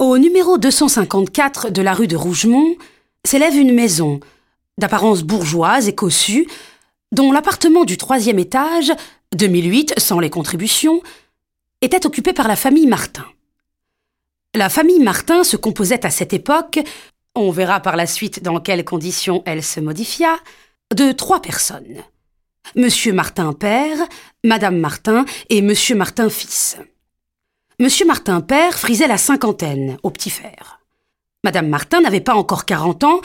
[0.00, 2.74] Au numéro 254 de la rue de Rougemont
[3.22, 4.18] s'élève une maison,
[4.78, 6.48] d'apparence bourgeoise et cossue,
[7.12, 8.94] dont l'appartement du troisième étage,
[9.34, 11.02] 2008 sans les contributions,
[11.82, 13.26] était occupé par la famille Martin.
[14.54, 16.80] La famille Martin se composait à cette époque,
[17.34, 20.38] on verra par la suite dans quelles conditions elle se modifia,
[20.96, 22.02] de trois personnes.
[22.74, 23.98] Monsieur Martin père,
[24.44, 26.78] Madame Martin et Monsieur Martin fils.
[27.80, 30.80] Monsieur Martin père frisait la cinquantaine, au petit fer.
[31.44, 33.22] Madame Martin n'avait pas encore quarante ans,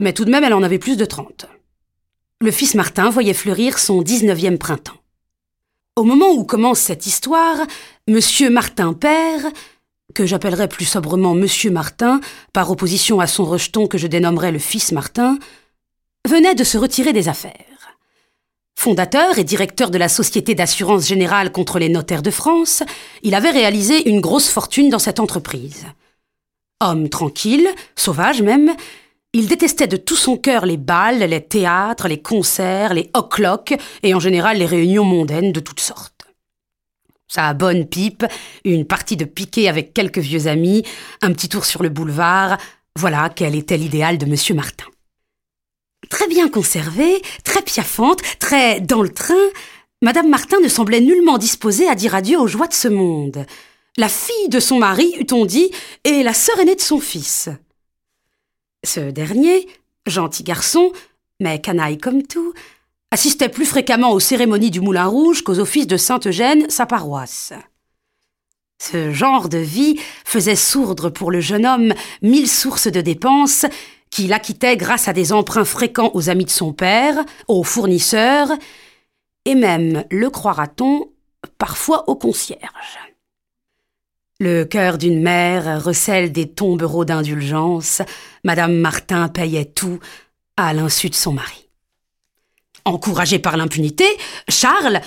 [0.00, 1.46] mais tout de même elle en avait plus de trente.
[2.42, 5.00] Le fils Martin voyait fleurir son dix-neuvième printemps.
[5.96, 7.56] Au moment où commence cette histoire,
[8.06, 9.40] Monsieur Martin père,
[10.14, 12.20] que j'appellerai plus sobrement Monsieur Martin,
[12.52, 15.38] par opposition à son rejeton que je dénommerai le fils Martin,
[16.28, 17.75] venait de se retirer des affaires.
[18.86, 22.84] Fondateur et directeur de la Société d'assurance générale contre les notaires de France,
[23.24, 25.86] il avait réalisé une grosse fortune dans cette entreprise.
[26.80, 28.76] Homme tranquille, sauvage même,
[29.32, 34.14] il détestait de tout son cœur les balles, les théâtres, les concerts, les o'clock et
[34.14, 36.28] en général les réunions mondaines de toutes sortes.
[37.26, 38.24] Sa bonne pipe,
[38.64, 40.84] une partie de piquet avec quelques vieux amis,
[41.22, 42.56] un petit tour sur le boulevard,
[42.96, 44.86] voilà quel était l'idéal de Monsieur Martin.
[46.08, 49.34] Très bien conservée, très piaffante, très dans le train,
[50.02, 53.46] Madame Martin ne semblait nullement disposée à dire adieu aux joies de ce monde.
[53.96, 55.70] La fille de son mari, eût-on dit,
[56.04, 57.48] et la sœur aînée de son fils.
[58.84, 59.66] Ce dernier,
[60.06, 60.92] gentil garçon,
[61.40, 62.52] mais canaille comme tout,
[63.10, 67.54] assistait plus fréquemment aux cérémonies du Moulin Rouge qu'aux offices de Sainte-Eugène, sa paroisse.
[68.78, 73.64] Ce genre de vie faisait sourdre pour le jeune homme mille sources de dépenses
[74.16, 77.16] qu'il acquittait grâce à des emprunts fréquents aux amis de son père,
[77.48, 78.48] aux fournisseurs,
[79.44, 81.10] et même, le croira-t-on,
[81.58, 82.98] parfois aux concierges.
[84.40, 88.00] Le cœur d'une mère recèle des tombereaux d'indulgence.
[88.42, 89.98] Madame Martin payait tout
[90.56, 91.68] à l'insu de son mari.
[92.86, 94.06] Encouragé par l'impunité,
[94.48, 95.02] Charles,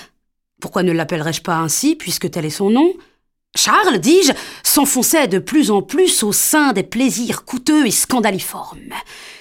[0.61, 2.93] pourquoi ne l'appellerais-je pas ainsi puisque tel est son nom,
[3.55, 4.31] Charles, dis-je,
[4.63, 8.93] s'enfonçait de plus en plus au sein des plaisirs coûteux et scandaliformes.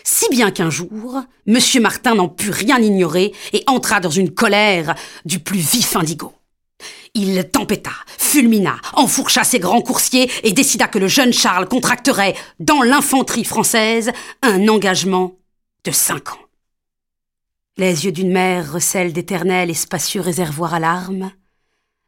[0.02, 1.58] Si bien qu'un jour, M.
[1.80, 6.32] Martin n'en put rien ignorer et entra dans une colère du plus vif indigo.
[7.14, 12.82] Il tempêta, fulmina, enfourcha ses grands coursiers et décida que le jeune Charles contracterait, dans
[12.82, 15.36] l'infanterie française, un engagement
[15.84, 16.40] de cinq ans.
[17.76, 21.30] Les yeux d'une mère recèlent d'éternels et spacieux réservoirs à larmes.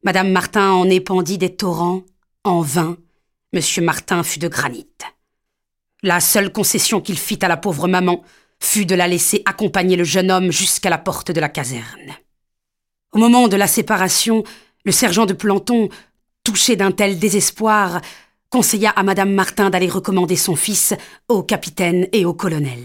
[0.03, 2.05] Madame Martin en épandit des torrents,
[2.45, 2.97] en vain.
[3.53, 4.89] Monsieur Martin fut de granit.
[6.03, 8.25] La seule concession qu'il fit à la pauvre maman
[8.63, 12.15] fut de la laisser accompagner le jeune homme jusqu'à la porte de la caserne.
[13.13, 14.43] Au moment de la séparation,
[14.87, 15.91] le sergent de Planton,
[16.45, 18.01] touché d'un tel désespoir,
[18.49, 20.95] conseilla à Madame Martin d'aller recommander son fils
[21.29, 22.85] au capitaine et au colonel.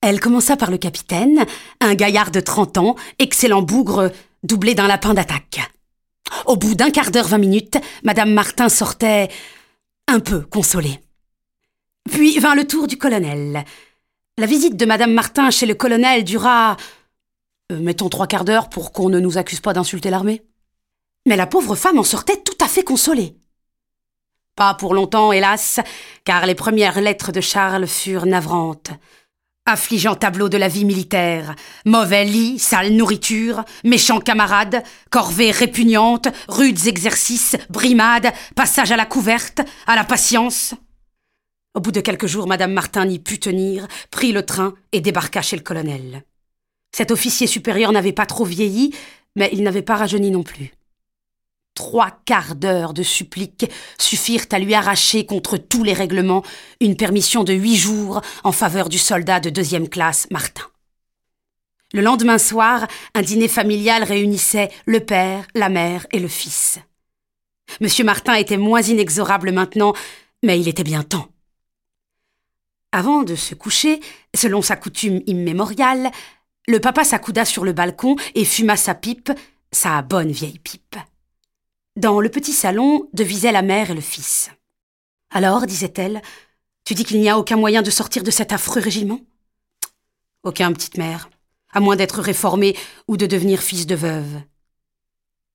[0.00, 1.44] Elle commença par le capitaine,
[1.80, 4.10] un gaillard de trente ans, excellent bougre,
[4.46, 5.60] doublé d'un lapin d'attaque.
[6.46, 9.28] Au bout d'un quart d'heure, vingt minutes, Madame Martin sortait
[10.08, 11.00] un peu consolée.
[12.10, 13.64] Puis vint le tour du colonel.
[14.38, 16.76] La visite de Madame Martin chez le colonel dura,
[17.72, 20.42] euh, mettons trois quarts d'heure pour qu'on ne nous accuse pas d'insulter l'armée.
[21.26, 23.36] Mais la pauvre femme en sortait tout à fait consolée.
[24.54, 25.80] Pas pour longtemps, hélas,
[26.24, 28.90] car les premières lettres de Charles furent navrantes.
[29.68, 31.56] Affligeant tableau de la vie militaire.
[31.84, 39.60] Mauvais lit, sale nourriture, méchants camarades, corvées répugnantes, rudes exercices, brimades, passage à la couverte,
[39.88, 40.74] à la patience.
[41.74, 45.42] Au bout de quelques jours, Madame Martin n'y put tenir, prit le train et débarqua
[45.42, 46.22] chez le colonel.
[46.96, 48.94] Cet officier supérieur n'avait pas trop vieilli,
[49.34, 50.72] mais il n'avait pas rajeuni non plus.
[51.76, 56.42] Trois quarts d'heure de suppliques suffirent à lui arracher contre tous les règlements
[56.80, 60.64] une permission de huit jours en faveur du soldat de deuxième classe Martin.
[61.92, 66.78] Le lendemain soir, un dîner familial réunissait le père, la mère et le fils.
[67.82, 69.92] Monsieur Martin était moins inexorable maintenant,
[70.42, 71.28] mais il était bien temps.
[72.90, 74.00] Avant de se coucher,
[74.34, 76.10] selon sa coutume immémoriale,
[76.68, 79.30] le papa s'accouda sur le balcon et fuma sa pipe,
[79.72, 80.96] sa bonne vieille pipe.
[81.96, 84.50] Dans le petit salon devisaient la mère et le fils.
[85.30, 86.20] Alors, disait-elle,
[86.84, 89.20] tu dis qu'il n'y a aucun moyen de sortir de cet affreux régiment?
[90.42, 91.30] Aucun, petite mère,
[91.72, 92.76] à moins d'être réformé
[93.08, 94.42] ou de devenir fils de veuve.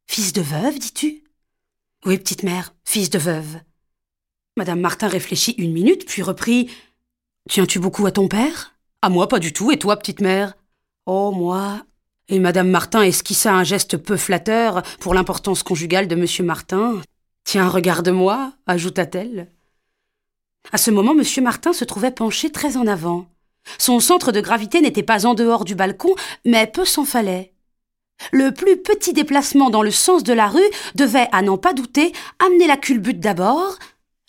[0.08, 1.24] Fils de veuve, dis-tu?
[2.06, 3.62] Oui, petite mère, fils de veuve.
[4.58, 6.72] Madame Martin réfléchit une minute, puis reprit
[7.50, 8.76] Tiens-tu beaucoup à ton père?
[9.04, 10.56] À moi, pas du tout, et toi, petite mère?
[11.06, 11.86] Oh, moi,
[12.30, 17.02] et Madame Martin esquissa un geste peu flatteur pour l'importance conjugale de Monsieur Martin.
[17.44, 19.48] Tiens, regarde-moi, ajouta-t-elle.
[20.72, 21.44] À ce moment, M.
[21.44, 23.28] Martin se trouvait penché très en avant.
[23.78, 26.16] Son centre de gravité n'était pas en dehors du balcon,
[26.46, 27.54] mais peu s'en fallait.
[28.32, 30.60] Le plus petit déplacement dans le sens de la rue
[30.96, 33.78] devait, à n'en pas douter, amener la culbute d'abord,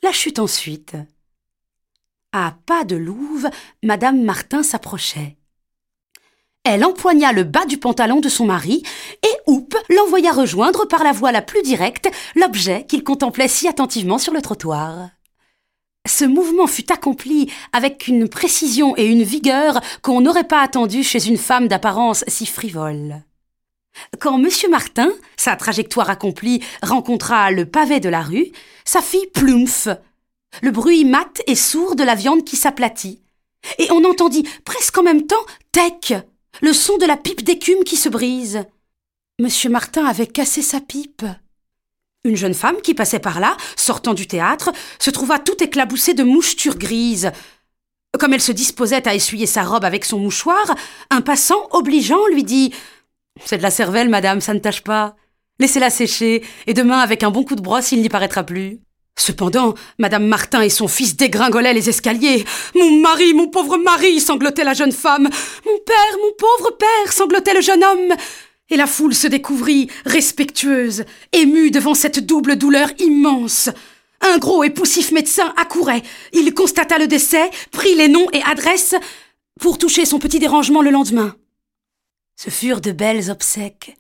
[0.03, 0.97] la chute ensuite.
[2.33, 3.49] À pas de louve,
[3.83, 5.37] Madame Martin s'approchait.
[6.64, 8.85] Elle empoigna le bas du pantalon de son mari
[9.25, 14.19] et Houpe l'envoya rejoindre par la voie la plus directe l'objet qu'il contemplait si attentivement
[14.19, 15.11] sur le trottoir.
[16.06, 21.26] Ce mouvement fut accompli avec une précision et une vigueur qu'on n'aurait pas attendu chez
[21.26, 23.23] une femme d'apparence si frivole.
[24.20, 24.49] Quand M.
[24.70, 28.53] Martin, sa trajectoire accomplie, rencontra le pavé de la rue,
[28.85, 29.88] sa fille ploumf,
[30.62, 33.20] le bruit mat et sourd de la viande qui s'aplatit,
[33.79, 36.15] et on entendit presque en même temps tec,
[36.61, 38.65] le son de la pipe d'écume qui se brise.
[39.39, 39.49] M.
[39.71, 41.25] Martin avait cassé sa pipe.
[42.25, 44.71] Une jeune femme qui passait par là, sortant du théâtre,
[45.01, 47.33] se trouva tout éclaboussée de mouchetures grises.
[48.19, 50.75] Comme elle se disposait à essuyer sa robe avec son mouchoir,
[51.11, 52.73] un passant obligeant lui dit
[53.45, 55.17] C'est de la cervelle, madame, ça ne tâche pas.
[55.59, 58.81] Laissez-la sécher, et demain, avec un bon coup de brosse, il n'y paraîtra plus.
[59.17, 62.44] Cependant, madame Martin et son fils dégringolaient les escaliers.
[62.75, 65.29] Mon mari, mon pauvre mari, sanglotait la jeune femme.
[65.67, 68.17] Mon père, mon pauvre père, sanglotait le jeune homme
[68.73, 73.69] et la foule se découvrit, respectueuse, émue devant cette double douleur immense.
[74.23, 76.03] Un gros et poussif médecin accourait.
[76.32, 78.94] Il constata le décès, prit les noms et adresses
[79.61, 81.37] pour toucher son petit dérangement le lendemain.
[82.37, 83.97] Ce furent de belles obsèques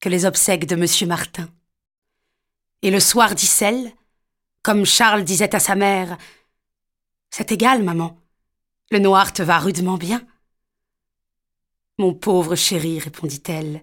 [0.00, 1.08] que les obsèques de M.
[1.08, 1.48] Martin.
[2.82, 3.92] Et le soir d'Issel,
[4.62, 6.18] comme Charles disait à sa mère,
[7.30, 8.18] C'est égal, maman.
[8.90, 10.26] Le noir te va rudement bien.
[11.98, 13.82] Mon pauvre chéri, répondit-elle,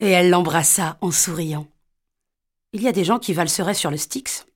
[0.00, 1.66] et elle l'embrassa en souriant.
[2.72, 4.46] Il y a des gens qui valseraient sur le Styx.